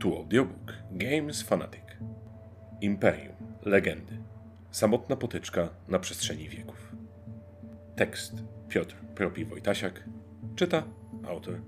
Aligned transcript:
Tu 0.00 0.16
audiobook 0.16 0.72
Games 0.90 1.42
Fanatic. 1.42 1.84
Imperium 2.80 3.34
Legendy. 3.62 4.18
Samotna 4.70 5.16
potyczka 5.16 5.68
na 5.88 5.98
przestrzeni 5.98 6.48
wieków. 6.48 6.92
Tekst 7.96 8.34
Piotr 8.68 8.96
Propi 9.14 9.44
Wojtasiak. 9.44 10.04
Czyta 10.56 10.82
autor. 11.28 11.60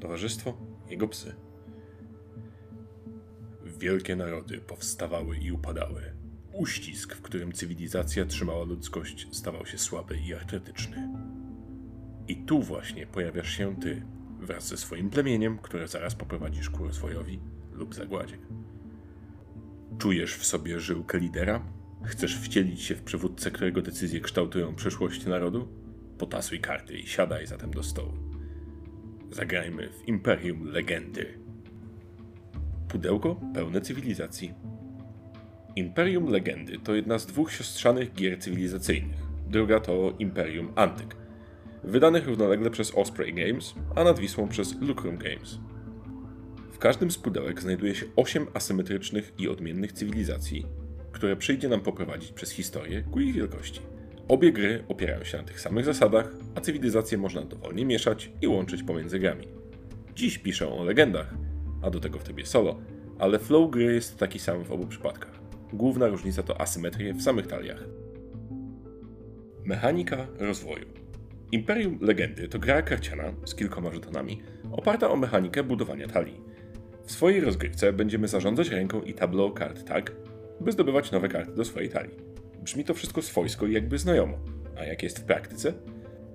Towarzystwo 0.00 0.56
Jego 0.90 1.08
Psy. 1.08 1.34
Wielkie 3.64 4.16
narody 4.16 4.58
powstawały 4.58 5.36
i 5.36 5.52
upadały. 5.52 6.02
Uścisk, 6.52 7.14
w 7.14 7.22
którym 7.22 7.52
cywilizacja 7.52 8.24
trzymała 8.24 8.64
ludzkość, 8.64 9.28
stawał 9.30 9.66
się 9.66 9.78
słaby 9.78 10.18
i 10.18 10.34
artretyczny. 10.34 11.08
I 12.28 12.36
tu 12.36 12.62
właśnie 12.62 13.06
pojawiasz 13.06 13.50
się 13.50 13.76
ty, 13.80 14.02
wraz 14.40 14.68
ze 14.68 14.76
swoim 14.76 15.10
plemieniem, 15.10 15.58
które 15.58 15.88
zaraz 15.88 16.14
poprowadzisz 16.14 16.70
ku 16.70 16.84
rozwojowi 16.84 17.40
lub 17.72 17.94
zagładzie. 17.94 18.38
Czujesz 19.98 20.36
w 20.36 20.44
sobie 20.44 20.80
żyłkę 20.80 21.18
lidera? 21.18 21.62
Chcesz 22.04 22.38
wcielić 22.38 22.82
się 22.82 22.94
w 22.94 23.02
przywódcę, 23.02 23.50
którego 23.50 23.82
decyzje 23.82 24.20
kształtują 24.20 24.74
przyszłość 24.74 25.26
narodu? 25.26 25.68
Potasuj 26.18 26.60
karty 26.60 26.98
i 26.98 27.06
siadaj 27.06 27.46
zatem 27.46 27.70
do 27.70 27.82
stołu. 27.82 28.12
Zagrajmy 29.30 29.88
w 29.88 30.08
Imperium 30.08 30.64
Legendy. 30.64 31.38
Pudełko 32.88 33.40
pełne 33.54 33.80
cywilizacji. 33.80 34.54
Imperium 35.76 36.26
Legendy 36.26 36.78
to 36.78 36.94
jedna 36.94 37.18
z 37.18 37.26
dwóch 37.26 37.52
siostrzanych 37.52 38.14
gier 38.14 38.40
cywilizacyjnych. 38.40 39.18
Druga 39.48 39.80
to 39.80 40.14
Imperium 40.18 40.72
Antyk, 40.74 41.16
wydanych 41.84 42.26
równolegle 42.26 42.70
przez 42.70 42.94
Osprey 42.94 43.34
Games, 43.34 43.74
a 43.96 44.04
nad 44.04 44.18
Wisłą 44.18 44.48
przez 44.48 44.80
Lucrum 44.80 45.16
Games. 45.16 45.58
Każdym 46.82 47.10
z 47.10 47.18
pudełek 47.18 47.62
znajduje 47.62 47.94
się 47.94 48.06
8 48.16 48.46
asymetrycznych 48.54 49.32
i 49.38 49.48
odmiennych 49.48 49.92
cywilizacji, 49.92 50.66
które 51.12 51.36
przyjdzie 51.36 51.68
nam 51.68 51.80
poprowadzić 51.80 52.32
przez 52.32 52.50
historię 52.50 53.02
ku 53.02 53.20
ich 53.20 53.34
wielkości. 53.34 53.80
Obie 54.28 54.52
gry 54.52 54.84
opierają 54.88 55.24
się 55.24 55.38
na 55.38 55.44
tych 55.44 55.60
samych 55.60 55.84
zasadach, 55.84 56.32
a 56.54 56.60
cywilizacje 56.60 57.18
można 57.18 57.42
dowolnie 57.42 57.84
mieszać 57.84 58.32
i 58.40 58.46
łączyć 58.46 58.82
pomiędzy 58.82 59.18
grami. 59.18 59.48
Dziś 60.14 60.38
piszę 60.38 60.68
o 60.68 60.84
legendach, 60.84 61.34
a 61.82 61.90
do 61.90 62.00
tego 62.00 62.18
w 62.18 62.24
trybie 62.24 62.46
solo, 62.46 62.80
ale 63.18 63.38
flow 63.38 63.70
gry 63.70 63.94
jest 63.94 64.18
taki 64.18 64.38
sam 64.38 64.64
w 64.64 64.72
obu 64.72 64.86
przypadkach. 64.86 65.40
Główna 65.72 66.06
różnica 66.06 66.42
to 66.42 66.60
asymetrie 66.60 67.14
w 67.14 67.22
samych 67.22 67.46
taliach. 67.46 67.84
Mechanika 69.64 70.26
rozwoju. 70.38 70.86
Imperium 71.52 71.98
Legendy 72.00 72.48
to 72.48 72.58
gra 72.58 72.82
karciana 72.82 73.32
z 73.44 73.54
kilkoma 73.54 73.92
żetonami, 73.92 74.42
oparta 74.72 75.10
o 75.10 75.16
mechanikę 75.16 75.62
budowania 75.62 76.08
talii. 76.08 76.51
W 77.04 77.12
swojej 77.12 77.40
rozgrywce 77.40 77.92
będziemy 77.92 78.28
zarządzać 78.28 78.68
ręką 78.68 79.02
i 79.02 79.14
tableau 79.14 79.52
kart 79.52 79.84
tak, 79.84 80.12
by 80.60 80.72
zdobywać 80.72 81.10
nowe 81.10 81.28
karty 81.28 81.54
do 81.54 81.64
swojej 81.64 81.88
talii. 81.88 82.14
Brzmi 82.62 82.84
to 82.84 82.94
wszystko 82.94 83.22
swojsko 83.22 83.66
i 83.66 83.72
jakby 83.72 83.98
znajomo. 83.98 84.38
A 84.78 84.84
jak 84.84 85.02
jest 85.02 85.18
w 85.18 85.24
praktyce? 85.24 85.72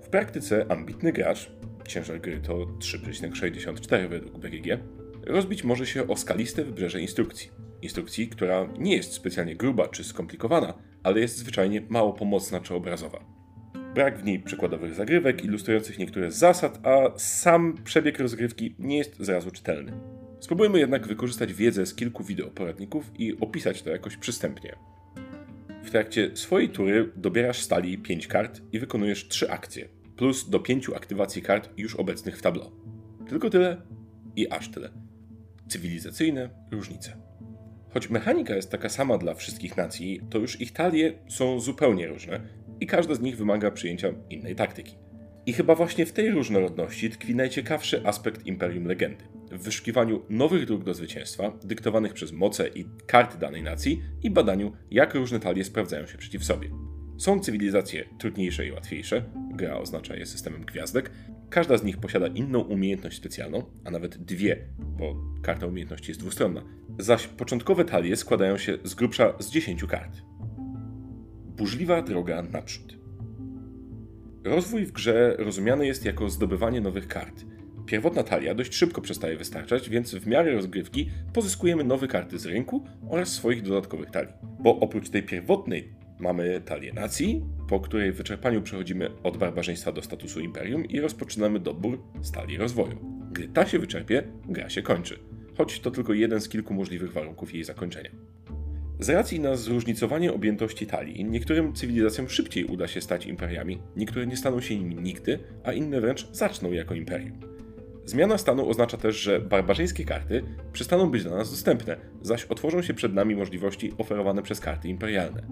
W 0.02 0.10
praktyce 0.10 0.66
ambitny 0.70 1.12
gracz, 1.12 1.52
ciężar 1.88 2.22
gry 2.22 2.40
to 2.40 2.54
3,64 2.54 4.10
według 4.10 4.38
BGG, 4.38 4.80
rozbić 5.26 5.64
może 5.64 5.86
się 5.86 6.08
o 6.08 6.18
skaliste 6.18 6.64
wybrzeże 6.64 7.02
instrukcji. 7.02 7.52
Instrukcji, 7.82 8.28
która 8.28 8.68
nie 8.78 8.96
jest 8.96 9.14
specjalnie 9.14 9.56
gruba 9.56 9.88
czy 9.88 10.04
skomplikowana, 10.04 10.74
ale 11.04 11.20
jest 11.20 11.38
zwyczajnie 11.38 11.82
mało 11.90 12.14
pomocna 12.14 12.60
czy 12.60 12.74
obrazowa. 12.76 13.26
Brak 13.94 14.20
w 14.20 14.24
niej 14.24 14.40
przykładowych 14.40 14.94
zagrywek 14.94 15.44
ilustrujących 15.44 16.00
niektóre 16.00 16.32
z 16.32 16.38
zasad, 16.38 16.88
a 16.88 17.20
sam 17.20 17.76
przebieg 17.84 18.20
rozgrywki 18.20 18.76
nie 18.80 18.98
jest 18.98 19.16
zrazu 19.20 19.52
czytelny. 19.52 20.17
Spróbujmy 20.40 20.80
jednak 20.80 21.08
wykorzystać 21.08 21.54
wiedzę 21.54 21.86
z 21.86 21.96
kilku 21.96 22.24
wideoporadników 22.24 23.12
i 23.20 23.40
opisać 23.40 23.82
to 23.82 23.90
jakoś 23.90 24.18
przystępnie. 24.18 24.76
W 25.84 25.92
trakcie 25.92 26.32
swojej 26.34 26.70
tury 26.70 27.12
dobierasz 27.16 27.62
stali 27.62 27.98
5 27.98 28.28
kart 28.28 28.62
i 28.72 28.80
wykonujesz 28.80 29.28
3 29.28 29.52
akcje, 29.52 29.88
plus 30.18 30.50
do 30.50 30.60
5 30.60 30.90
aktywacji 30.96 31.42
kart 31.42 31.70
już 31.78 31.96
obecnych 31.96 32.38
w 32.38 32.42
tableau. 32.42 32.72
Tylko 33.30 33.50
tyle 33.50 33.82
i 34.36 34.50
aż 34.50 34.72
tyle. 34.72 34.90
Cywilizacyjne 35.68 36.50
różnice. 36.72 37.18
Choć 37.94 38.10
mechanika 38.10 38.56
jest 38.56 38.72
taka 38.72 38.90
sama 38.90 39.18
dla 39.18 39.34
wszystkich 39.34 39.78
nacji, 39.78 40.22
to 40.30 40.40
już 40.40 40.62
ich 40.62 40.72
talie 40.72 41.14
są 41.30 41.60
zupełnie 41.60 42.08
różne 42.08 42.42
i 42.80 42.88
każda 42.88 43.16
z 43.16 43.22
nich 43.22 43.38
wymaga 43.38 43.72
przyjęcia 43.72 44.14
innej 44.30 44.56
taktyki. 44.56 44.96
I 45.46 45.54
chyba 45.54 45.76
właśnie 45.76 46.06
w 46.06 46.14
tej 46.14 46.32
różnorodności 46.32 47.10
tkwi 47.10 47.36
najciekawszy 47.36 48.06
aspekt 48.06 48.46
Imperium 48.46 48.86
Legendy. 48.86 49.37
W 49.52 49.64
wyszukiwaniu 49.64 50.22
nowych 50.30 50.66
dróg 50.66 50.84
do 50.84 50.94
zwycięstwa, 50.94 51.52
dyktowanych 51.64 52.14
przez 52.14 52.32
moce 52.32 52.68
i 52.68 52.86
karty 53.06 53.38
danej 53.38 53.64
nacji 53.64 54.02
i 54.24 54.32
badaniu, 54.32 54.72
jak 54.92 55.16
różne 55.16 55.40
talie 55.40 55.64
sprawdzają 55.64 56.08
się 56.08 56.18
przeciw 56.18 56.44
sobie. 56.44 56.70
Są 57.18 57.40
cywilizacje 57.40 58.06
trudniejsze 58.20 58.68
i 58.68 58.72
łatwiejsze, 58.72 59.24
gra 59.54 59.78
oznacza 59.78 60.16
je 60.16 60.26
systemem 60.26 60.66
gwiazdek, 60.66 61.12
każda 61.50 61.78
z 61.78 61.84
nich 61.84 61.98
posiada 61.98 62.28
inną 62.28 62.60
umiejętność 62.60 63.18
specjalną, 63.18 63.64
a 63.86 63.92
nawet 63.92 64.18
dwie, 64.18 64.66
bo 64.80 65.16
karta 65.42 65.66
umiejętności 65.66 66.12
jest 66.12 66.22
dwustronna, 66.22 66.64
zaś 67.00 67.28
początkowe 67.28 67.86
talie 67.86 68.16
składają 68.16 68.58
się 68.58 68.78
z 68.84 68.96
grubsza 68.96 69.34
z 69.40 69.50
10 69.50 69.84
kart. 69.84 70.22
Burzliwa 71.46 72.02
droga 72.02 72.42
naprzód. 72.42 72.98
Rozwój 74.44 74.86
w 74.86 74.92
grze 74.92 75.36
rozumiany 75.40 75.88
jest 75.88 76.06
jako 76.06 76.30
zdobywanie 76.30 76.82
nowych 76.82 77.08
kart. 77.08 77.46
Pierwotna 77.88 78.24
talia 78.24 78.56
dość 78.56 78.76
szybko 78.76 79.02
przestaje 79.02 79.38
wystarczać, 79.38 79.90
więc 79.90 80.16
w 80.16 80.28
miarę 80.28 80.52
rozgrywki 80.52 81.10
pozyskujemy 81.34 81.84
nowe 81.84 82.08
karty 82.08 82.40
z 82.40 82.46
rynku 82.46 82.86
oraz 83.10 83.30
swoich 83.30 83.62
dodatkowych 83.62 84.12
talii. 84.12 84.34
Bo 84.60 84.80
oprócz 84.80 85.10
tej 85.10 85.24
pierwotnej 85.24 85.94
mamy 86.20 86.62
talię 86.66 86.94
nacji, 86.94 87.46
po 87.70 87.80
której 87.80 88.12
wyczerpaniu 88.12 88.62
przechodzimy 88.62 89.10
od 89.24 89.38
barbarzyństwa 89.38 89.92
do 89.92 90.02
statusu 90.02 90.40
imperium 90.40 90.86
i 90.86 91.00
rozpoczynamy 91.00 91.60
dobór 91.60 92.04
stali 92.22 92.58
rozwoju. 92.58 93.00
Gdy 93.32 93.48
ta 93.48 93.66
się 93.66 93.80
wyczerpie, 93.80 94.24
gra 94.50 94.70
się 94.70 94.82
kończy, 94.82 95.20
choć 95.58 95.80
to 95.80 95.92
tylko 95.92 96.14
jeden 96.14 96.42
z 96.42 96.50
kilku 96.50 96.74
możliwych 96.74 97.14
warunków 97.14 97.54
jej 97.54 97.64
zakończenia. 97.64 98.10
Z 99.00 99.10
racji 99.10 99.40
na 99.40 99.56
zróżnicowanie 99.56 100.34
objętości 100.34 100.88
talii, 100.88 101.26
niektórym 101.26 101.74
cywilizacjom 101.74 102.30
szybciej 102.30 102.66
uda 102.66 102.88
się 102.88 103.02
stać 103.02 103.26
imperiami, 103.26 103.80
niektóre 103.96 104.28
nie 104.28 104.38
staną 104.38 104.62
się 104.62 104.80
nimi 104.80 104.96
nigdy, 104.96 105.40
a 105.64 105.74
inne 105.74 106.02
wręcz 106.02 106.28
zaczną 106.32 106.72
jako 106.72 106.96
imperium. 106.96 107.57
Zmiana 108.08 108.38
stanu 108.38 108.70
oznacza 108.70 108.98
też, 108.98 109.16
że 109.16 109.40
barbarzyńskie 109.40 110.06
karty 110.06 110.44
przestaną 110.74 111.10
być 111.10 111.24
dla 111.24 111.38
nas 111.38 111.52
dostępne, 111.52 111.98
zaś 112.22 112.46
otworzą 112.46 112.82
się 112.82 112.94
przed 112.94 113.14
nami 113.14 113.36
możliwości 113.36 113.94
oferowane 113.98 114.44
przez 114.44 114.60
karty 114.60 114.88
imperialne. 114.88 115.44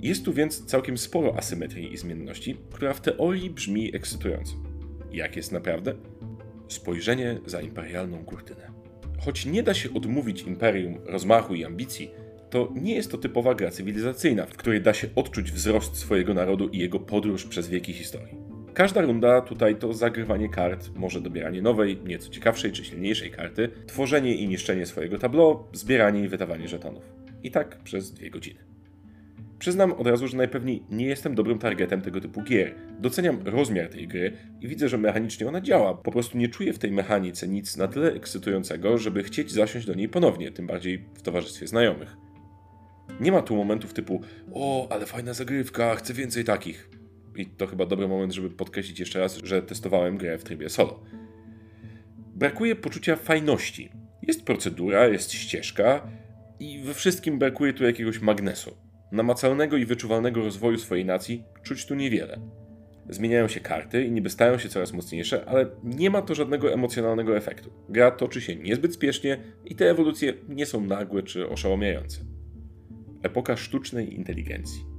Jest 0.00 0.24
tu 0.24 0.32
więc 0.32 0.64
całkiem 0.64 0.98
sporo 0.98 1.36
asymetrii 1.36 1.92
i 1.92 1.96
zmienności, 1.96 2.56
która 2.72 2.92
w 2.94 3.00
teorii 3.00 3.50
brzmi 3.50 3.96
ekscytująco. 3.96 4.54
Jak 5.12 5.36
jest 5.36 5.52
naprawdę? 5.52 5.94
Spojrzenie 6.68 7.38
za 7.46 7.60
imperialną 7.60 8.24
kurtynę. 8.24 8.70
Choć 9.18 9.46
nie 9.46 9.62
da 9.62 9.74
się 9.74 9.94
odmówić 9.94 10.42
imperium 10.42 10.98
rozmachu 11.04 11.54
i 11.54 11.64
ambicji, 11.64 12.10
to 12.50 12.72
nie 12.74 12.94
jest 12.94 13.10
to 13.10 13.18
typowa 13.18 13.54
gra 13.54 13.70
cywilizacyjna, 13.70 14.46
w 14.46 14.56
której 14.56 14.82
da 14.82 14.94
się 14.94 15.08
odczuć 15.14 15.52
wzrost 15.52 15.96
swojego 15.96 16.34
narodu 16.34 16.68
i 16.68 16.78
jego 16.78 17.00
podróż 17.00 17.44
przez 17.44 17.68
wieki 17.68 17.92
historii. 17.92 18.45
Każda 18.76 19.00
runda 19.00 19.40
tutaj 19.40 19.76
to 19.76 19.92
zagrywanie 19.92 20.48
kart, 20.48 20.90
może 20.94 21.20
dobieranie 21.20 21.62
nowej, 21.62 21.98
nieco 22.04 22.30
ciekawszej 22.30 22.72
czy 22.72 22.84
silniejszej 22.84 23.30
karty, 23.30 23.68
tworzenie 23.86 24.34
i 24.34 24.48
niszczenie 24.48 24.86
swojego 24.86 25.18
tableau, 25.18 25.64
zbieranie 25.72 26.24
i 26.24 26.28
wydawanie 26.28 26.68
żetonów. 26.68 27.12
I 27.42 27.50
tak 27.50 27.76
przez 27.82 28.12
dwie 28.12 28.30
godziny. 28.30 28.60
Przyznam 29.58 29.92
od 29.92 30.06
razu, 30.06 30.28
że 30.28 30.36
najpewniej 30.36 30.82
nie 30.90 31.06
jestem 31.06 31.34
dobrym 31.34 31.58
targetem 31.58 32.02
tego 32.02 32.20
typu 32.20 32.42
gier. 32.42 32.74
Doceniam 33.00 33.38
rozmiar 33.44 33.88
tej 33.88 34.08
gry 34.08 34.32
i 34.60 34.68
widzę, 34.68 34.88
że 34.88 34.98
mechanicznie 34.98 35.48
ona 35.48 35.60
działa. 35.60 35.94
Po 35.94 36.12
prostu 36.12 36.38
nie 36.38 36.48
czuję 36.48 36.72
w 36.72 36.78
tej 36.78 36.92
mechanice 36.92 37.48
nic 37.48 37.76
na 37.76 37.88
tyle 37.88 38.12
ekscytującego, 38.12 38.98
żeby 38.98 39.22
chcieć 39.22 39.52
zasiąść 39.52 39.86
do 39.86 39.94
niej 39.94 40.08
ponownie, 40.08 40.52
tym 40.52 40.66
bardziej 40.66 41.04
w 41.14 41.22
towarzystwie 41.22 41.66
znajomych. 41.66 42.16
Nie 43.20 43.32
ma 43.32 43.42
tu 43.42 43.56
momentów 43.56 43.94
typu 43.94 44.20
o, 44.52 44.88
ale 44.90 45.06
fajna 45.06 45.34
zagrywka, 45.34 45.94
chcę 45.94 46.14
więcej 46.14 46.44
takich. 46.44 46.95
I 47.36 47.46
to 47.46 47.66
chyba 47.66 47.86
dobry 47.86 48.08
moment, 48.08 48.32
żeby 48.32 48.50
podkreślić 48.50 49.00
jeszcze 49.00 49.20
raz, 49.20 49.36
że 49.36 49.62
testowałem 49.62 50.16
grę 50.16 50.38
w 50.38 50.44
trybie 50.44 50.68
solo. 50.68 51.02
Brakuje 52.34 52.76
poczucia 52.76 53.16
fajności. 53.16 53.90
Jest 54.22 54.44
procedura, 54.44 55.08
jest 55.08 55.32
ścieżka 55.32 56.08
i 56.60 56.78
we 56.78 56.94
wszystkim 56.94 57.38
brakuje 57.38 57.72
tu 57.72 57.84
jakiegoś 57.84 58.20
magnesu. 58.20 58.76
Namacalnego 59.12 59.76
i 59.76 59.86
wyczuwalnego 59.86 60.40
rozwoju 60.40 60.78
swojej 60.78 61.04
nacji 61.04 61.44
czuć 61.62 61.86
tu 61.86 61.94
niewiele. 61.94 62.40
Zmieniają 63.08 63.48
się 63.48 63.60
karty 63.60 64.04
i 64.04 64.10
niby 64.10 64.30
stają 64.30 64.58
się 64.58 64.68
coraz 64.68 64.92
mocniejsze, 64.92 65.44
ale 65.44 65.66
nie 65.84 66.10
ma 66.10 66.22
to 66.22 66.34
żadnego 66.34 66.72
emocjonalnego 66.72 67.36
efektu. 67.36 67.70
Gra 67.88 68.10
toczy 68.10 68.40
się 68.40 68.56
niezbyt 68.56 68.94
spiesznie 68.94 69.38
i 69.64 69.74
te 69.74 69.90
ewolucje 69.90 70.34
nie 70.48 70.66
są 70.66 70.80
nagłe 70.80 71.22
czy 71.22 71.48
oszałamiające. 71.48 72.20
Epoka 73.22 73.56
sztucznej 73.56 74.14
inteligencji. 74.14 74.95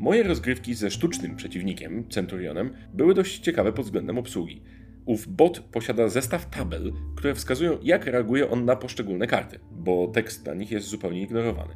Moje 0.00 0.22
rozgrywki 0.22 0.74
ze 0.74 0.90
sztucznym 0.90 1.36
przeciwnikiem, 1.36 2.08
Centurionem, 2.08 2.70
były 2.94 3.14
dość 3.14 3.38
ciekawe 3.38 3.72
pod 3.72 3.84
względem 3.84 4.18
obsługi. 4.18 4.62
Ów 5.04 5.28
bot 5.28 5.60
posiada 5.60 6.08
zestaw 6.08 6.50
tabel, 6.50 6.92
które 7.16 7.34
wskazują, 7.34 7.78
jak 7.82 8.06
reaguje 8.06 8.50
on 8.50 8.64
na 8.64 8.76
poszczególne 8.76 9.26
karty, 9.26 9.58
bo 9.70 10.08
tekst 10.08 10.46
na 10.46 10.54
nich 10.54 10.70
jest 10.70 10.86
zupełnie 10.86 11.22
ignorowany. 11.22 11.74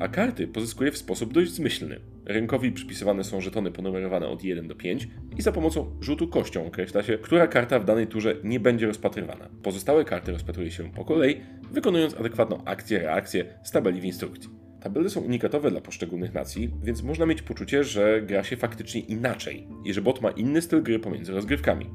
A 0.00 0.08
karty 0.08 0.46
pozyskuje 0.46 0.92
w 0.92 0.98
sposób 0.98 1.32
dość 1.32 1.52
zmyślny. 1.52 2.00
Rynkowi 2.26 2.72
przypisywane 2.72 3.24
są 3.24 3.40
żetony 3.40 3.70
ponumerowane 3.70 4.28
od 4.28 4.44
1 4.44 4.68
do 4.68 4.74
5 4.74 5.08
i 5.36 5.42
za 5.42 5.52
pomocą 5.52 5.96
rzutu 6.00 6.28
kością 6.28 6.66
określa 6.66 7.02
się, 7.02 7.18
która 7.18 7.46
karta 7.46 7.78
w 7.78 7.84
danej 7.84 8.06
turze 8.06 8.36
nie 8.44 8.60
będzie 8.60 8.86
rozpatrywana. 8.86 9.48
Pozostałe 9.62 10.04
karty 10.04 10.32
rozpatruje 10.32 10.70
się 10.70 10.92
po 10.92 11.04
kolei, 11.04 11.40
wykonując 11.72 12.14
adekwatną 12.14 12.64
akcję-reakcję 12.64 13.44
z 13.62 13.70
tabeli 13.70 14.00
w 14.00 14.04
instrukcji. 14.04 14.63
Tabele 14.84 15.10
są 15.10 15.20
unikatowe 15.20 15.70
dla 15.70 15.80
poszczególnych 15.80 16.34
nacji, 16.34 16.70
więc 16.82 17.02
można 17.02 17.26
mieć 17.26 17.42
poczucie, 17.42 17.84
że 17.84 18.22
gra 18.22 18.44
się 18.44 18.56
faktycznie 18.56 19.00
inaczej 19.00 19.66
i 19.84 19.92
że 19.92 20.02
bot 20.02 20.20
ma 20.20 20.30
inny 20.30 20.62
styl 20.62 20.82
gry 20.82 20.98
pomiędzy 20.98 21.32
rozgrywkami. 21.32 21.90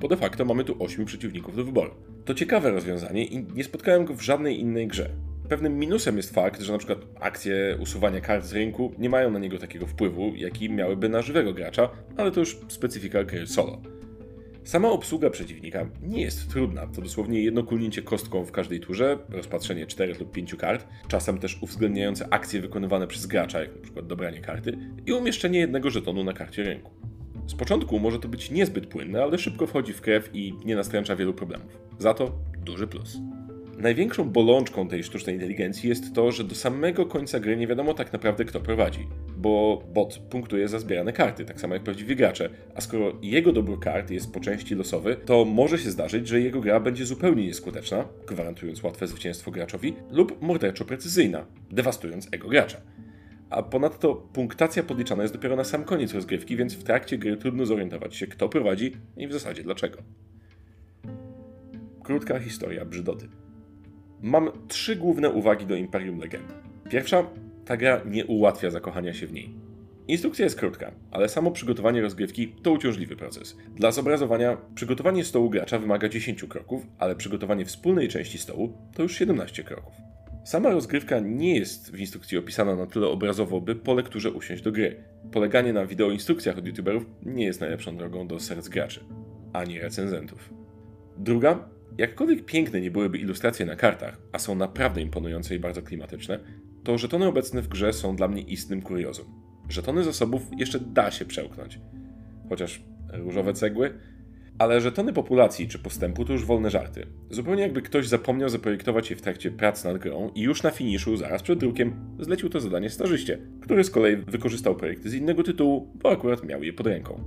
Bo 0.00 0.08
de 0.08 0.16
facto 0.16 0.44
mamy 0.44 0.64
tu 0.64 0.76
8 0.78 1.04
przeciwników 1.04 1.56
do 1.56 1.64
wyboru. 1.64 1.90
To 2.24 2.34
ciekawe 2.34 2.70
rozwiązanie 2.70 3.24
i 3.24 3.46
nie 3.54 3.64
spotkałem 3.64 4.04
go 4.04 4.14
w 4.14 4.22
żadnej 4.22 4.60
innej 4.60 4.86
grze. 4.86 5.10
Pewnym 5.48 5.78
minusem 5.78 6.16
jest 6.16 6.34
fakt, 6.34 6.60
że 6.60 6.78
przykład 6.78 6.98
akcje 7.20 7.76
usuwania 7.80 8.20
kart 8.20 8.44
z 8.44 8.52
rynku 8.52 8.94
nie 8.98 9.10
mają 9.10 9.30
na 9.30 9.38
niego 9.38 9.58
takiego 9.58 9.86
wpływu, 9.86 10.32
jaki 10.34 10.70
miałyby 10.70 11.08
na 11.08 11.22
żywego 11.22 11.52
gracza, 11.52 11.90
ale 12.16 12.30
to 12.30 12.40
już 12.40 12.58
specyfika 12.68 13.24
gry 13.24 13.46
solo. 13.46 13.95
Sama 14.66 14.90
obsługa 14.90 15.30
przeciwnika 15.30 15.86
nie 16.02 16.20
jest 16.20 16.50
trudna, 16.50 16.86
to 16.86 17.02
dosłownie 17.02 17.42
jedno 17.42 17.62
kulnięcie 17.62 18.02
kostką 18.02 18.44
w 18.44 18.52
każdej 18.52 18.80
turze, 18.80 19.18
rozpatrzenie 19.28 19.86
4 19.86 20.14
lub 20.14 20.32
5 20.32 20.54
kart, 20.54 20.86
czasem 21.08 21.38
też 21.38 21.62
uwzględniające 21.62 22.28
akcje 22.32 22.60
wykonywane 22.60 23.06
przez 23.06 23.26
gracza, 23.26 23.60
jak 23.60 23.70
np. 23.70 24.02
dobranie 24.02 24.40
karty, 24.40 24.78
i 25.06 25.12
umieszczenie 25.12 25.58
jednego 25.58 25.90
żetonu 25.90 26.24
na 26.24 26.32
karcie 26.32 26.62
rynku. 26.62 26.90
Z 27.46 27.54
początku 27.54 27.98
może 27.98 28.18
to 28.18 28.28
być 28.28 28.50
niezbyt 28.50 28.86
płynne, 28.86 29.22
ale 29.22 29.38
szybko 29.38 29.66
wchodzi 29.66 29.92
w 29.92 30.00
krew 30.00 30.30
i 30.32 30.54
nie 30.64 30.76
nastręcza 30.76 31.16
wielu 31.16 31.34
problemów. 31.34 31.78
Za 31.98 32.14
to 32.14 32.32
duży 32.64 32.86
plus. 32.86 33.18
Największą 33.78 34.30
bolączką 34.30 34.88
tej 34.88 35.04
sztucznej 35.04 35.34
inteligencji 35.34 35.88
jest 35.88 36.14
to, 36.14 36.32
że 36.32 36.44
do 36.44 36.54
samego 36.54 37.06
końca 37.06 37.40
gry 37.40 37.56
nie 37.56 37.66
wiadomo 37.66 37.94
tak 37.94 38.12
naprawdę 38.12 38.44
kto 38.44 38.60
prowadzi, 38.60 39.08
bo 39.36 39.82
bot 39.94 40.18
punktuje 40.30 40.68
za 40.68 40.78
zbierane 40.78 41.12
karty, 41.12 41.44
tak 41.44 41.60
samo 41.60 41.74
jak 41.74 41.82
prawdziwi 41.82 42.16
gracze, 42.16 42.50
a 42.74 42.80
skoro 42.80 43.12
jego 43.22 43.52
dobór 43.52 43.80
kart 43.80 44.10
jest 44.10 44.32
po 44.32 44.40
części 44.40 44.74
losowy, 44.74 45.16
to 45.24 45.44
może 45.44 45.78
się 45.78 45.90
zdarzyć, 45.90 46.28
że 46.28 46.40
jego 46.40 46.60
gra 46.60 46.80
będzie 46.80 47.06
zupełnie 47.06 47.46
nieskuteczna, 47.46 48.08
gwarantując 48.26 48.82
łatwe 48.82 49.06
zwycięstwo 49.06 49.50
graczowi, 49.50 49.94
lub 50.10 50.42
morderczo 50.42 50.84
precyzyjna, 50.84 51.46
dewastując 51.70 52.28
ego 52.32 52.48
gracza. 52.48 52.80
A 53.50 53.62
ponadto 53.62 54.14
punktacja 54.14 54.82
podliczana 54.82 55.22
jest 55.22 55.34
dopiero 55.34 55.56
na 55.56 55.64
sam 55.64 55.84
koniec 55.84 56.14
rozgrywki, 56.14 56.56
więc 56.56 56.74
w 56.74 56.82
trakcie 56.82 57.18
gry 57.18 57.36
trudno 57.36 57.66
zorientować 57.66 58.16
się, 58.16 58.26
kto 58.26 58.48
prowadzi 58.48 58.96
i 59.16 59.28
w 59.28 59.32
zasadzie 59.32 59.62
dlaczego. 59.62 59.98
Krótka 62.02 62.38
historia 62.38 62.84
brzydoty. 62.84 63.28
Mam 64.22 64.50
trzy 64.68 64.96
główne 64.96 65.30
uwagi 65.30 65.66
do 65.66 65.74
Imperium 65.74 66.18
Legend. 66.18 66.54
Pierwsza, 66.90 67.26
ta 67.66 67.76
gra 67.76 68.00
nie 68.04 68.26
ułatwia 68.26 68.70
zakochania 68.70 69.14
się 69.14 69.26
w 69.26 69.32
niej. 69.32 69.54
Instrukcja 70.08 70.44
jest 70.44 70.58
krótka, 70.58 70.92
ale 71.10 71.28
samo 71.28 71.50
przygotowanie 71.50 72.02
rozgrywki 72.02 72.48
to 72.62 72.72
uciążliwy 72.72 73.16
proces. 73.16 73.56
Dla 73.74 73.92
zobrazowania, 73.92 74.56
przygotowanie 74.74 75.24
stołu 75.24 75.50
gracza 75.50 75.78
wymaga 75.78 76.08
10 76.08 76.44
kroków, 76.44 76.86
ale 76.98 77.16
przygotowanie 77.16 77.64
wspólnej 77.64 78.08
części 78.08 78.38
stołu 78.38 78.72
to 78.94 79.02
już 79.02 79.18
17 79.18 79.64
kroków. 79.64 79.94
Sama 80.44 80.70
rozgrywka 80.70 81.20
nie 81.20 81.58
jest 81.58 81.92
w 81.92 82.00
instrukcji 82.00 82.38
opisana 82.38 82.76
na 82.76 82.86
tyle 82.86 83.08
obrazowo, 83.08 83.60
by 83.60 83.76
po 83.76 83.94
lekturze 83.94 84.30
usiąść 84.30 84.62
do 84.62 84.72
gry. 84.72 85.04
Poleganie 85.32 85.72
na 85.72 85.86
wideoinstrukcjach 85.86 86.58
od 86.58 86.66
youtuberów 86.66 87.06
nie 87.22 87.44
jest 87.44 87.60
najlepszą 87.60 87.96
drogą 87.96 88.26
do 88.26 88.40
serc 88.40 88.68
graczy, 88.68 89.00
ani 89.52 89.80
recenzentów. 89.80 90.50
Druga, 91.18 91.68
jakkolwiek 91.98 92.44
piękne 92.44 92.80
nie 92.80 92.90
byłyby 92.90 93.18
ilustracje 93.18 93.66
na 93.66 93.76
kartach, 93.76 94.18
a 94.32 94.38
są 94.38 94.54
naprawdę 94.54 95.00
imponujące 95.00 95.54
i 95.54 95.58
bardzo 95.58 95.82
klimatyczne, 95.82 96.40
to 96.86 96.98
żetony 96.98 97.26
obecne 97.26 97.62
w 97.62 97.68
grze 97.68 97.92
są 97.92 98.16
dla 98.16 98.28
mnie 98.28 98.42
istnym 98.42 98.82
kuriozum. 98.82 99.26
Żetony 99.68 100.04
zasobów 100.04 100.42
jeszcze 100.58 100.80
da 100.80 101.10
się 101.10 101.24
przełknąć. 101.24 101.80
Chociaż 102.48 102.82
różowe 103.12 103.52
cegły 103.52 103.98
ale 104.58 104.80
żetony 104.80 105.12
populacji 105.12 105.68
czy 105.68 105.78
postępu 105.78 106.24
to 106.24 106.32
już 106.32 106.44
wolne 106.44 106.70
żarty. 106.70 107.06
Zupełnie 107.30 107.62
jakby 107.62 107.82
ktoś 107.82 108.08
zapomniał 108.08 108.48
zaprojektować 108.48 109.10
je 109.10 109.16
w 109.16 109.22
trakcie 109.22 109.50
prac 109.50 109.84
nad 109.84 109.98
grą 109.98 110.30
i 110.34 110.40
już 110.40 110.62
na 110.62 110.70
finiszu, 110.70 111.16
zaraz 111.16 111.42
przed 111.42 111.58
drukiem, 111.58 111.94
zlecił 112.18 112.48
to 112.48 112.60
zadanie 112.60 112.90
stażyście, 112.90 113.38
który 113.60 113.84
z 113.84 113.90
kolei 113.90 114.16
wykorzystał 114.16 114.76
projekty 114.76 115.10
z 115.10 115.14
innego 115.14 115.42
tytułu, 115.42 115.92
bo 116.02 116.10
akurat 116.10 116.44
miał 116.44 116.62
je 116.62 116.72
pod 116.72 116.86
ręką. 116.86 117.20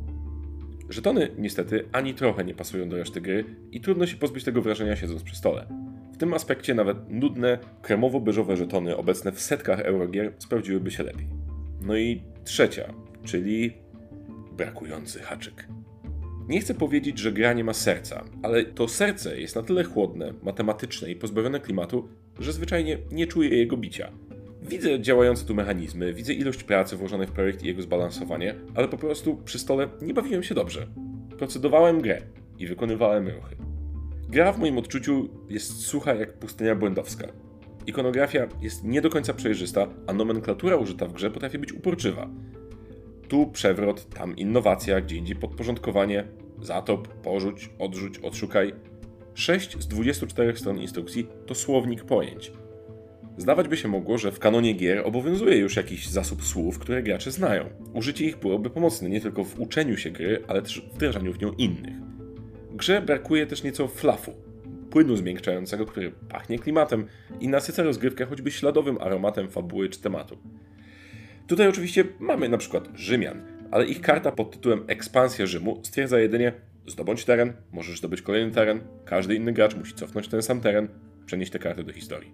Żetony 0.89 1.29
niestety 1.37 1.85
ani 1.91 2.13
trochę 2.13 2.43
nie 2.43 2.53
pasują 2.53 2.89
do 2.89 2.97
reszty 2.97 3.21
gry 3.21 3.45
i 3.71 3.81
trudno 3.81 4.05
się 4.05 4.17
pozbyć 4.17 4.43
tego 4.43 4.61
wrażenia 4.61 4.95
siedząc 4.95 5.23
przy 5.23 5.35
stole. 5.35 5.88
Tym 6.19 6.33
aspekcie 6.33 6.73
nawet 6.73 6.97
nudne, 7.09 7.57
kremowo-beżowe 7.81 8.55
żetony 8.55 8.97
obecne 8.97 9.31
w 9.31 9.41
setkach 9.41 9.79
eurogier 9.79 10.33
sprawdziłyby 10.37 10.91
się 10.91 11.03
lepiej. 11.03 11.27
No 11.81 11.97
i 11.97 12.21
trzecia, 12.43 12.93
czyli 13.23 13.73
brakujący 14.57 15.19
haczyk. 15.19 15.67
Nie 16.47 16.61
chcę 16.61 16.73
powiedzieć, 16.73 17.19
że 17.19 17.31
gra 17.31 17.53
nie 17.53 17.63
ma 17.63 17.73
serca, 17.73 18.25
ale 18.43 18.65
to 18.65 18.87
serce 18.87 19.41
jest 19.41 19.55
na 19.55 19.63
tyle 19.63 19.83
chłodne, 19.83 20.33
matematyczne 20.43 21.11
i 21.11 21.15
pozbawione 21.15 21.59
klimatu, 21.59 22.09
że 22.39 22.53
zwyczajnie 22.53 22.97
nie 23.11 23.27
czuję 23.27 23.49
jego 23.49 23.77
bicia. 23.77 24.11
Widzę 24.61 24.99
działające 24.99 25.45
tu 25.45 25.55
mechanizmy, 25.55 26.13
widzę 26.13 26.33
ilość 26.33 26.63
pracy 26.63 26.95
włożonej 26.95 27.27
w 27.27 27.31
projekt 27.31 27.63
i 27.63 27.67
jego 27.67 27.81
zbalansowanie, 27.81 28.55
ale 28.75 28.87
po 28.87 28.97
prostu 28.97 29.37
przy 29.45 29.59
stole 29.59 29.89
nie 30.01 30.13
bawiłem 30.13 30.43
się 30.43 30.55
dobrze. 30.55 30.87
Procedowałem 31.37 32.01
grę 32.01 32.21
i 32.57 32.67
wykonywałem 32.67 33.27
ruchy. 33.27 33.68
Gra 34.29 34.53
w 34.53 34.59
moim 34.59 34.77
odczuciu 34.77 35.29
jest 35.49 35.81
sucha 35.81 36.13
jak 36.13 36.33
pustynia 36.33 36.75
błędowska. 36.75 37.27
Ikonografia 37.87 38.47
jest 38.61 38.83
nie 38.83 39.01
do 39.01 39.09
końca 39.09 39.33
przejrzysta, 39.33 39.87
a 40.07 40.13
nomenklatura 40.13 40.75
użyta 40.75 41.07
w 41.07 41.13
grze 41.13 41.31
potrafi 41.31 41.59
być 41.59 41.73
uporczywa. 41.73 42.29
Tu 43.27 43.47
przewrot, 43.47 44.09
tam 44.09 44.35
innowacja, 44.35 45.01
gdzie 45.01 45.15
indziej 45.15 45.35
podporządkowanie, 45.35 46.27
zatop, 46.61 47.07
porzuć, 47.07 47.69
odrzuć, 47.79 48.17
odszukaj. 48.19 48.73
6 49.33 49.77
z 49.79 49.87
24 49.87 50.57
stron 50.57 50.77
instrukcji 50.77 51.27
to 51.45 51.55
słownik 51.55 52.03
pojęć. 52.03 52.51
Zdawać 53.37 53.67
by 53.67 53.77
się 53.77 53.87
mogło, 53.87 54.17
że 54.17 54.31
w 54.31 54.39
kanonie 54.39 54.73
gier 54.73 55.01
obowiązuje 55.05 55.57
już 55.57 55.75
jakiś 55.75 56.07
zasób 56.07 56.43
słów, 56.43 56.79
które 56.79 57.03
gracze 57.03 57.31
znają. 57.31 57.69
Użycie 57.93 58.25
ich 58.25 58.37
byłoby 58.37 58.69
pomocne 58.69 59.09
nie 59.09 59.21
tylko 59.21 59.43
w 59.43 59.59
uczeniu 59.59 59.97
się 59.97 60.11
gry, 60.11 60.43
ale 60.47 60.61
też 60.61 60.81
w 60.81 60.95
wdrażaniu 60.95 61.33
w 61.33 61.41
nią 61.41 61.51
innych. 61.51 62.08
Grze 62.79 63.01
brakuje 63.01 63.47
też 63.47 63.63
nieco 63.63 63.87
flafu, 63.87 64.33
płynu 64.89 65.15
zmiękczającego, 65.15 65.85
który 65.85 66.11
pachnie 66.11 66.59
klimatem 66.59 67.05
i 67.39 67.47
nasyca 67.47 67.83
rozgrywkę 67.83 68.25
choćby 68.25 68.51
śladowym 68.51 68.97
aromatem 69.01 69.49
fabuły 69.49 69.89
czy 69.89 70.01
tematu. 70.01 70.37
Tutaj 71.47 71.67
oczywiście 71.67 72.05
mamy 72.19 72.49
na 72.49 72.57
przykład 72.57 72.89
Rzymian, 72.95 73.41
ale 73.71 73.85
ich 73.85 74.01
karta 74.01 74.31
pod 74.31 74.51
tytułem 74.51 74.83
Ekspansja 74.87 75.45
Rzymu 75.45 75.79
stwierdza 75.83 76.19
jedynie 76.19 76.53
zdobądź 76.87 77.25
teren, 77.25 77.53
możesz 77.71 77.99
zdobyć 77.99 78.21
kolejny 78.21 78.51
teren, 78.51 78.79
każdy 79.05 79.35
inny 79.35 79.53
gracz 79.53 79.75
musi 79.75 79.93
cofnąć 79.93 80.27
ten 80.27 80.41
sam 80.41 80.61
teren, 80.61 80.87
przenieść 81.25 81.51
tę 81.51 81.59
kartę 81.59 81.83
do 81.83 81.93
historii. 81.93 82.31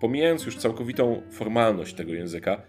Pomijając 0.00 0.46
już 0.46 0.56
całkowitą 0.56 1.22
formalność 1.30 1.94
tego 1.94 2.14
języka, 2.14 2.62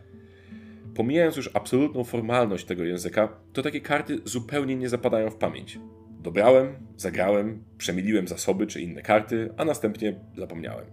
pomijając 0.95 1.37
już 1.37 1.49
absolutną 1.53 2.03
formalność 2.03 2.65
tego 2.65 2.83
języka, 2.83 3.29
to 3.53 3.61
takie 3.61 3.81
karty 3.81 4.19
zupełnie 4.25 4.75
nie 4.75 4.89
zapadają 4.89 5.29
w 5.29 5.35
pamięć. 5.35 5.79
Dobrałem, 6.21 6.75
zagrałem, 6.97 7.63
przemiliłem 7.77 8.27
zasoby 8.27 8.67
czy 8.67 8.81
inne 8.81 9.01
karty, 9.01 9.53
a 9.57 9.65
następnie 9.65 10.19
zapomniałem. 10.37 10.85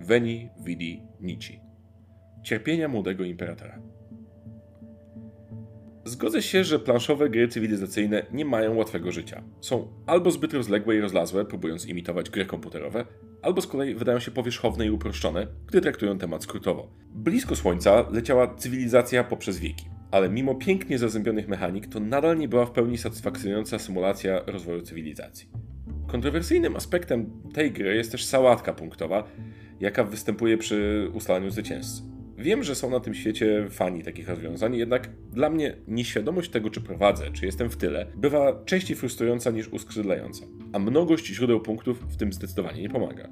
Veni, 0.00 0.50
vidi, 0.64 1.02
nici 1.20 1.64
cierpienia 2.44 2.88
młodego 2.88 3.24
imperatora. 3.24 3.78
Zgodzę 6.04 6.42
się, 6.42 6.64
że 6.64 6.78
planszowe 6.78 7.30
gry 7.30 7.48
cywilizacyjne 7.48 8.26
nie 8.32 8.44
mają 8.44 8.76
łatwego 8.76 9.12
życia. 9.12 9.42
Są 9.60 9.88
albo 10.06 10.30
zbyt 10.30 10.54
rozległe 10.54 10.96
i 10.96 11.00
rozlazłe, 11.00 11.44
próbując 11.44 11.86
imitować 11.86 12.30
gry 12.30 12.46
komputerowe, 12.46 13.04
albo 13.42 13.60
z 13.60 13.66
kolei 13.66 13.94
wydają 13.94 14.18
się 14.18 14.30
powierzchowne 14.30 14.86
i 14.86 14.90
uproszczone, 14.90 15.46
gdy 15.66 15.80
traktują 15.80 16.18
temat 16.18 16.42
skrótowo. 16.42 16.90
Blisko 17.10 17.56
Słońca 17.56 18.10
leciała 18.10 18.54
cywilizacja 18.54 19.24
poprzez 19.24 19.58
wieki, 19.58 19.86
ale 20.14 20.28
mimo 20.28 20.54
pięknie 20.54 20.98
zazębionych 20.98 21.48
mechanik, 21.48 21.86
to 21.86 22.00
nadal 22.00 22.38
nie 22.38 22.48
była 22.48 22.66
w 22.66 22.70
pełni 22.70 22.98
satysfakcjonująca 22.98 23.78
symulacja 23.78 24.40
rozwoju 24.46 24.82
cywilizacji. 24.82 25.48
Kontrowersyjnym 26.06 26.76
aspektem 26.76 27.30
tej 27.54 27.72
gry 27.72 27.96
jest 27.96 28.12
też 28.12 28.24
sałatka 28.24 28.72
punktowa, 28.72 29.24
jaka 29.80 30.04
występuje 30.04 30.58
przy 30.58 31.08
ustalaniu 31.12 31.50
zwycięzcy. 31.50 32.02
Wiem, 32.38 32.62
że 32.62 32.74
są 32.74 32.90
na 32.90 33.00
tym 33.00 33.14
świecie 33.14 33.66
fani 33.70 34.02
takich 34.02 34.28
rozwiązań, 34.28 34.76
jednak 34.76 35.10
dla 35.32 35.50
mnie 35.50 35.76
nieświadomość 35.88 36.50
tego, 36.50 36.70
czy 36.70 36.80
prowadzę, 36.80 37.30
czy 37.32 37.46
jestem 37.46 37.70
w 37.70 37.76
tyle, 37.76 38.06
bywa 38.16 38.64
częściej 38.64 38.96
frustrująca 38.96 39.50
niż 39.50 39.68
uskrzydlająca, 39.68 40.46
a 40.72 40.78
mnogość 40.78 41.26
źródeł 41.26 41.60
punktów 41.60 42.04
w 42.08 42.16
tym 42.16 42.32
zdecydowanie 42.32 42.82
nie 42.82 42.90
pomaga. 42.90 43.28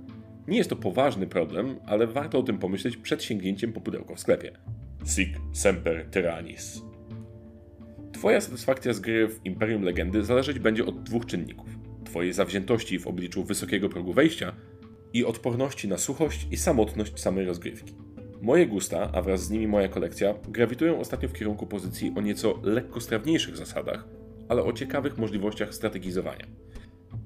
Nie 0.48 0.58
jest 0.58 0.70
to 0.70 0.76
poważny 0.76 1.26
problem, 1.26 1.76
ale 1.86 2.06
warto 2.06 2.38
o 2.38 2.42
tym 2.42 2.58
pomyśleć 2.58 2.96
przed 2.96 3.22
sięgnięciem 3.22 3.72
po 3.72 3.80
pudełko 3.80 4.14
w 4.14 4.20
sklepie. 4.20 4.52
Sic 5.04 5.28
semper 5.52 6.06
tyrannis. 6.11 6.82
Twoja 8.12 8.40
satysfakcja 8.40 8.92
z 8.92 9.00
gry 9.00 9.28
w 9.28 9.40
Imperium 9.44 9.82
Legendy 9.82 10.25
zależeć 10.25 10.59
będzie 10.59 10.87
od 10.87 11.02
dwóch 11.02 11.26
czynników. 11.26 11.68
Twojej 12.04 12.32
zawziętości 12.32 12.99
w 12.99 13.06
obliczu 13.06 13.44
wysokiego 13.44 13.88
progu 13.88 14.12
wejścia 14.12 14.52
i 15.12 15.25
odporności 15.25 15.88
na 15.88 15.99
suchość 15.99 16.47
i 16.50 16.56
samotność 16.56 17.21
samej 17.21 17.47
rozgrywki. 17.47 17.94
Moje 18.42 18.66
gusta, 18.66 19.11
a 19.12 19.23
wraz 19.23 19.44
z 19.44 19.50
nimi 19.50 19.66
moja 19.66 19.88
kolekcja, 19.88 20.35
grawitują 20.49 21.00
ostatnio 21.00 21.28
w 21.28 21.32
kierunku 21.32 21.66
pozycji 21.66 22.12
o 22.16 22.21
nieco 22.21 22.59
lekkostrawniejszych 22.62 23.56
zasadach, 23.56 24.09
ale 24.49 24.64
o 24.64 24.73
ciekawych 24.73 25.18
możliwościach 25.18 25.75
strategizowania. 25.75 26.47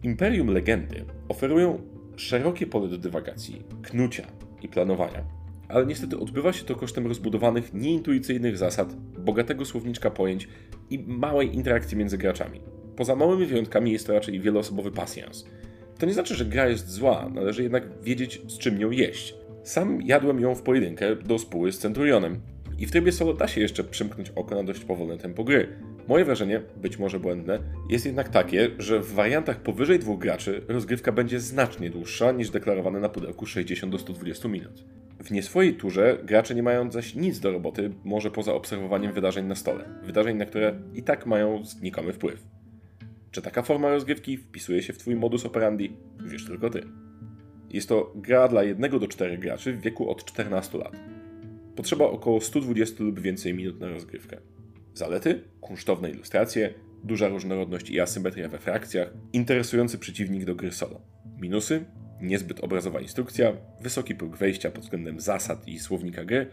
Imperium 0.02 0.48
Legendy 0.48 1.04
oferują 1.28 1.82
szerokie 2.16 2.66
pole 2.66 2.88
do 2.88 2.98
dywagacji, 2.98 3.62
knucia 3.82 4.26
i 4.62 4.68
planowania, 4.68 5.24
ale 5.68 5.86
niestety 5.86 6.18
odbywa 6.18 6.52
się 6.52 6.64
to 6.64 6.76
kosztem 6.76 7.06
rozbudowanych, 7.06 7.74
nieintuicyjnych 7.74 8.58
zasad, 8.58 8.94
bogatego 9.18 9.64
słowniczka 9.64 10.10
pojęć 10.10 10.48
i 10.90 10.98
małej 10.98 11.54
interakcji 11.54 11.96
między 11.96 12.18
graczami. 12.18 12.60
Poza 12.96 13.16
małymi 13.16 13.46
wyjątkami 13.46 13.92
jest 13.92 14.06
to 14.06 14.12
raczej 14.12 14.40
wieloosobowy 14.40 14.90
pasjans. 14.90 15.46
To 15.98 16.06
nie 16.06 16.12
znaczy, 16.12 16.34
że 16.34 16.44
gra 16.44 16.68
jest 16.68 16.90
zła, 16.90 17.30
należy 17.34 17.62
jednak 17.62 18.02
wiedzieć, 18.02 18.42
z 18.48 18.58
czym 18.58 18.80
ją 18.80 18.90
jeść. 18.90 19.34
Sam 19.62 20.02
jadłem 20.02 20.40
ją 20.40 20.54
w 20.54 20.62
pojedynkę 20.62 21.16
do 21.16 21.38
spóły 21.38 21.72
z 21.72 21.78
Centurionem 21.78 22.40
i 22.78 22.86
w 22.86 22.90
trybie 22.90 23.12
solo 23.12 23.34
da 23.34 23.48
się 23.48 23.60
jeszcze 23.60 23.84
przymknąć 23.84 24.30
oko 24.30 24.54
na 24.54 24.62
dość 24.62 24.84
powolne 24.84 25.18
tempo 25.18 25.44
gry. 25.44 25.68
Moje 26.08 26.24
wrażenie, 26.24 26.62
być 26.76 26.98
może 26.98 27.20
błędne, 27.20 27.58
jest 27.90 28.06
jednak 28.06 28.28
takie, 28.28 28.70
że 28.78 29.00
w 29.00 29.12
wariantach 29.12 29.60
powyżej 29.60 29.98
dwóch 29.98 30.18
graczy 30.18 30.62
rozgrywka 30.68 31.12
będzie 31.12 31.40
znacznie 31.40 31.90
dłuższa 31.90 32.32
niż 32.32 32.50
deklarowane 32.50 33.00
na 33.00 33.08
pudełku 33.08 33.46
60 33.46 33.92
do 33.92 33.98
120 33.98 34.48
minut. 34.48 34.84
W 35.24 35.30
nieswojej 35.30 35.74
turze 35.74 36.18
gracze 36.24 36.54
nie 36.54 36.62
mają 36.62 36.92
zaś 36.92 37.14
nic 37.14 37.40
do 37.40 37.52
roboty, 37.52 37.90
może 38.04 38.30
poza 38.30 38.54
obserwowaniem 38.54 39.12
wydarzeń 39.12 39.46
na 39.46 39.54
stole. 39.54 39.84
Wydarzeń, 40.02 40.36
na 40.36 40.46
które 40.46 40.80
i 40.94 41.02
tak 41.02 41.26
mają 41.26 41.64
znikomy 41.64 42.12
wpływ. 42.12 42.46
Czy 43.30 43.42
taka 43.42 43.62
forma 43.62 43.90
rozgrywki 43.90 44.36
wpisuje 44.36 44.82
się 44.82 44.92
w 44.92 44.98
Twój 44.98 45.16
modus 45.16 45.46
operandi? 45.46 45.96
Wiesz 46.26 46.46
tylko 46.46 46.70
Ty. 46.70 46.82
Jest 47.70 47.88
to 47.88 48.12
gra 48.14 48.48
dla 48.48 48.62
1 48.62 48.90
do 48.90 49.08
4 49.08 49.38
graczy 49.38 49.72
w 49.72 49.80
wieku 49.80 50.10
od 50.10 50.24
14 50.24 50.78
lat. 50.78 50.96
Potrzeba 51.76 52.04
około 52.04 52.40
120 52.40 53.04
lub 53.04 53.20
więcej 53.20 53.54
minut 53.54 53.80
na 53.80 53.88
rozgrywkę. 53.88 54.36
Zalety? 54.94 55.42
Kunsztowne 55.60 56.10
ilustracje, 56.10 56.74
duża 57.04 57.28
różnorodność 57.28 57.90
i 57.90 58.00
asymetria 58.00 58.48
we 58.48 58.58
frakcjach, 58.58 59.12
interesujący 59.32 59.98
przeciwnik 59.98 60.44
do 60.44 60.54
gry 60.54 60.72
solo. 60.72 61.00
Minusy? 61.40 61.84
Niezbyt 62.20 62.64
obrazowa 62.64 63.00
instrukcja, 63.00 63.52
wysoki 63.80 64.14
próg 64.14 64.36
wejścia 64.36 64.70
pod 64.70 64.84
względem 64.84 65.20
zasad 65.20 65.68
i 65.68 65.78
słownika 65.78 66.24
gry, 66.24 66.46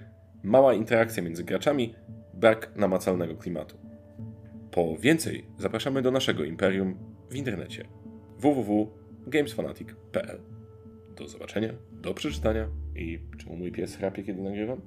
mała 0.43 0.74
interakcja 0.74 1.24
między 1.24 1.43
graczami, 1.43 1.96
brak 2.34 2.75
namacalnego 2.75 3.36
klimatu. 3.36 3.77
Po 4.72 4.98
więcej 4.98 5.46
zapraszamy 5.58 6.01
do 6.01 6.12
naszego 6.12 6.43
imperium 6.43 6.98
w 7.29 7.36
internecie 7.36 7.86
www.gamesfanatic.pl. 8.38 10.39
Do 11.15 11.27
zobaczenia, 11.27 11.74
do 11.91 12.13
przeczytania 12.13 12.70
i 12.96 13.20
czemu 13.38 13.55
mój 13.55 13.72
pies 13.72 13.96
chrapie, 13.96 14.24
kiedy 14.24 14.41
nagrywam? 14.41 14.82